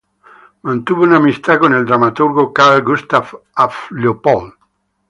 Mantuvo 0.63 1.03
una 1.03 1.17
amistad 1.17 1.59
con 1.59 1.75
el 1.75 1.85
dramaturgo 1.85 2.51
Carl 2.51 2.81
Gustaf 2.83 3.35
af 3.53 3.91
Leopold. 3.91 4.53